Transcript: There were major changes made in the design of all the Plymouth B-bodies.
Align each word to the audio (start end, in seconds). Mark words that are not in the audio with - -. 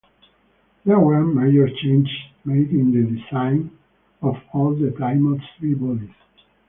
There 0.83 0.97
were 0.97 1.23
major 1.23 1.67
changes 1.69 2.11
made 2.43 2.71
in 2.71 2.91
the 2.91 3.19
design 3.21 3.77
of 4.23 4.37
all 4.51 4.73
the 4.73 4.89
Plymouth 4.89 5.43
B-bodies. 5.61 6.09